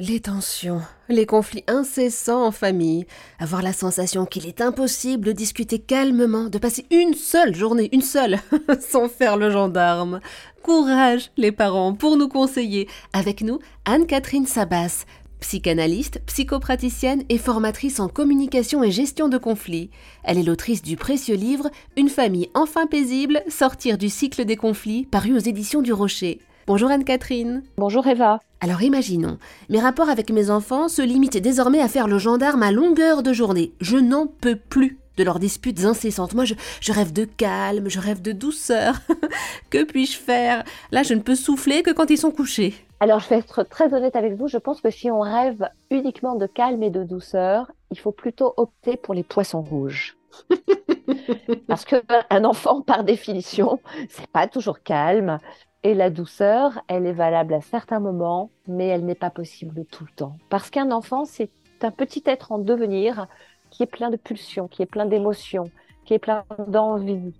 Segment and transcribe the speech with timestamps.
[0.00, 3.04] Les tensions, les conflits incessants en famille,
[3.40, 8.02] avoir la sensation qu'il est impossible de discuter calmement, de passer une seule journée, une
[8.02, 8.38] seule,
[8.80, 10.20] sans faire le gendarme.
[10.62, 12.86] Courage, les parents, pour nous conseiller.
[13.12, 15.04] Avec nous, Anne-Catherine Sabas,
[15.40, 19.90] psychanalyste, psychopraticienne et formatrice en communication et gestion de conflits.
[20.22, 25.06] Elle est l'autrice du précieux livre Une famille enfin paisible, sortir du cycle des conflits,
[25.06, 26.38] paru aux éditions du Rocher.
[26.68, 27.62] Bonjour Anne-Catherine.
[27.78, 28.40] Bonjour Eva.
[28.60, 29.38] Alors imaginons,
[29.70, 33.32] mes rapports avec mes enfants se limitent désormais à faire le gendarme à longueur de
[33.32, 33.72] journée.
[33.80, 36.34] Je n'en peux plus de leurs disputes incessantes.
[36.34, 36.52] Moi, je,
[36.82, 39.00] je rêve de calme, je rêve de douceur.
[39.70, 40.62] que puis-je faire?
[40.92, 42.74] Là, je ne peux souffler que quand ils sont couchés.
[43.00, 44.46] Alors, je vais être très honnête avec vous.
[44.46, 48.52] Je pense que si on rêve uniquement de calme et de douceur, il faut plutôt
[48.58, 50.18] opter pour les poissons rouges.
[51.66, 53.80] Parce qu'un enfant, par définition,
[54.10, 55.38] c'est pas toujours calme.
[55.84, 60.04] Et la douceur, elle est valable à certains moments, mais elle n'est pas possible tout
[60.04, 60.36] le temps.
[60.50, 61.50] Parce qu'un enfant, c'est
[61.82, 63.28] un petit être en devenir
[63.70, 65.70] qui est plein de pulsions, qui est plein d'émotions,
[66.04, 67.32] qui est plein d'envie,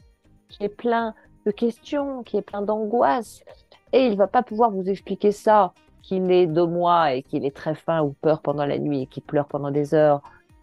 [0.49, 1.15] qui est plein
[1.47, 3.43] de questions, qui est plein d'angoisse.
[3.93, 7.55] Et il va pas pouvoir vous expliquer ça, qu'il est deux mois et qu'il est
[7.55, 10.23] très faim ou peur pendant la nuit et qu'il pleure pendant des heures,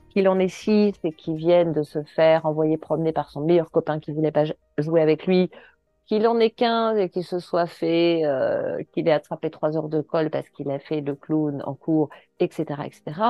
[0.10, 3.70] qu'il en est six et qu'il vienne de se faire envoyer promener par son meilleur
[3.70, 4.46] copain qui voulait pas
[4.78, 5.52] jouer avec lui
[6.06, 9.90] qu'il en ait 15 et qu'il se soit fait, euh, qu'il ait attrapé trois heures
[9.90, 13.22] de colle parce qu'il a fait le clown en cours, etc., etc.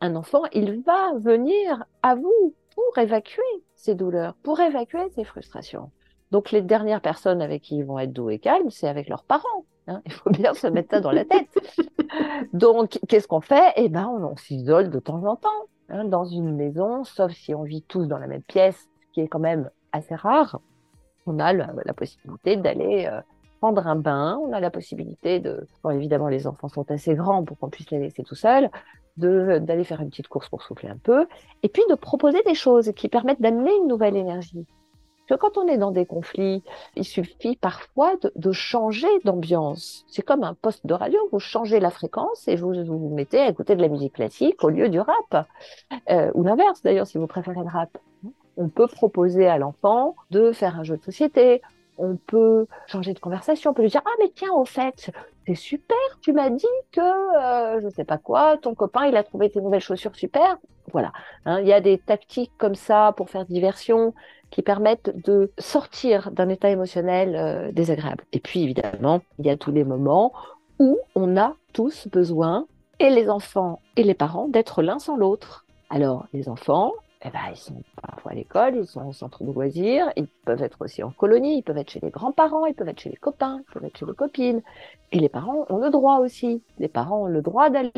[0.00, 3.42] Un enfant, il va venir à vous pour évacuer
[3.74, 5.90] ses douleurs, pour évacuer ses frustrations.
[6.30, 9.24] Donc les dernières personnes avec qui ils vont être doux et calmes, c'est avec leurs
[9.24, 9.64] parents.
[9.86, 10.00] Hein.
[10.06, 11.48] Il faut bien se mettre ça dans la tête.
[12.52, 13.72] Donc qu'est-ce qu'on fait?
[13.76, 15.48] Eh ben, on, s'isole de temps en temps
[15.88, 19.20] hein, dans une maison, sauf si on vit tous dans la même pièce, ce qui
[19.20, 20.60] est quand même assez rare
[21.26, 23.20] on a la, possibilité d'aller euh,
[23.60, 27.44] prendre un bain, on a la possibilité de, bon, évidemment les enfants sont assez grands
[27.44, 28.70] pour qu'on puisse les laisser tout seuls,
[29.16, 31.26] d'aller faire une petite course pour souffler un peu,
[31.62, 34.66] et puis de proposer des choses qui permettent d'amener une nouvelle énergie.
[35.28, 36.64] Parce que quand on est dans des conflits,
[36.96, 40.04] il suffit parfois de, changer d'ambiance.
[40.08, 43.48] C'est comme un poste de radio, vous changez la fréquence et vous vous mettez à
[43.48, 45.46] écouter de la musique classique au lieu du rap.
[46.10, 47.96] Euh, ou l'inverse d'ailleurs si vous préférez le rap
[48.56, 51.62] on peut proposer à l'enfant de faire un jeu de société,
[51.98, 55.10] on peut changer de conversation, on peut lui dire ah mais tiens au fait
[55.46, 59.24] c'est super, tu m'as dit que euh, je sais pas quoi, ton copain il a
[59.24, 60.58] trouvé tes nouvelles chaussures super,
[60.92, 61.12] voilà.
[61.46, 64.14] Hein, il y a des tactiques comme ça pour faire diversion
[64.50, 68.24] qui permettent de sortir d'un état émotionnel euh, désagréable.
[68.32, 70.32] Et puis évidemment il y a tous les moments
[70.78, 72.66] où on a tous besoin
[72.98, 75.64] et les enfants et les parents d'être l'un sans l'autre.
[75.90, 76.92] Alors les enfants,
[77.24, 80.62] eh ben, ils sont parfois à l'école, ils sont au centre de loisirs, ils peuvent
[80.62, 83.16] être aussi en colonie, ils peuvent être chez les grands-parents, ils peuvent être chez les
[83.16, 84.62] copains, ils peuvent être chez les copines.
[85.12, 86.64] Et les parents ont le droit aussi.
[86.78, 87.92] Les parents ont le droit d'aller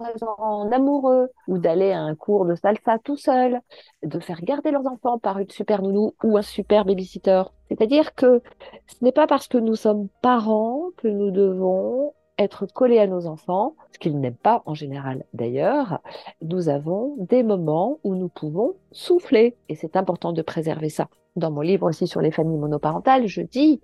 [0.00, 3.60] restaurant amoureux ou d'aller à un cours de salsa tout seul,
[4.04, 7.42] de faire garder leurs enfants par une super nounou ou un super babysitter.
[7.68, 8.40] C'est-à-dire que
[8.86, 13.26] ce n'est pas parce que nous sommes parents que nous devons être collés à nos
[13.26, 16.00] enfants, ce qu'ils n'aiment pas en général d'ailleurs,
[16.40, 21.08] nous avons des moments où nous pouvons souffler et c'est important de préserver ça.
[21.36, 23.80] Dans mon livre aussi sur les familles monoparentales, je dis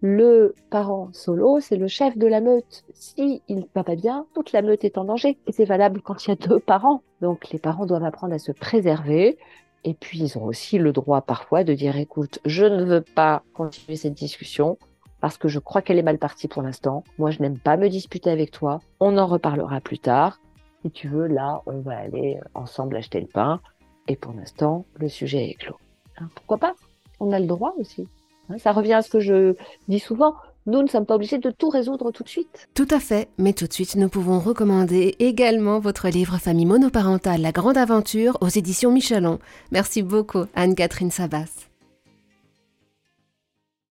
[0.00, 2.84] le parent solo, c'est le chef de la meute.
[2.92, 5.38] Si il va pas bien, toute la meute est en danger.
[5.46, 7.02] Et c'est valable quand il y a deux parents.
[7.22, 9.38] Donc les parents doivent apprendre à se préserver.
[9.84, 13.42] Et puis ils ont aussi le droit parfois de dire écoute, je ne veux pas
[13.54, 14.78] continuer cette discussion
[15.26, 17.02] parce que je crois qu'elle est mal partie pour l'instant.
[17.18, 18.80] Moi, je n'aime pas me disputer avec toi.
[19.00, 20.38] On en reparlera plus tard.
[20.84, 23.60] Si tu veux, là, on va aller ensemble acheter le pain.
[24.06, 25.74] Et pour l'instant, le sujet est clos.
[26.18, 26.74] Hein, pourquoi pas?
[27.18, 28.06] On a le droit aussi.
[28.48, 29.56] Hein, ça revient à ce que je
[29.88, 30.36] dis souvent.
[30.66, 32.68] Nous ne sommes pas obligés de tout résoudre tout de suite.
[32.74, 37.40] Tout à fait, mais tout de suite, nous pouvons recommander également votre livre Famille monoparentale,
[37.40, 39.40] la grande aventure aux éditions Michelon.
[39.72, 41.65] Merci beaucoup, Anne-Catherine Sabas.